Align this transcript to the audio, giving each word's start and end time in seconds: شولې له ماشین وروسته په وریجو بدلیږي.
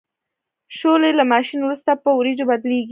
شولې 0.77 1.11
له 1.19 1.23
ماشین 1.33 1.59
وروسته 1.63 1.91
په 2.03 2.09
وریجو 2.17 2.45
بدلیږي. 2.49 2.79